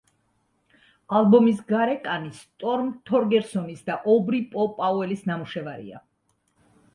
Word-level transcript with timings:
ალბომის 1.17 1.59
გარეკანი 1.71 2.31
სტორმ 2.37 2.87
თორგერსონის 3.11 3.85
და 3.91 3.99
ობრი 4.15 4.41
„პო“ 4.55 4.67
პაუელის 4.81 5.23
ნამუშევარია. 5.33 6.03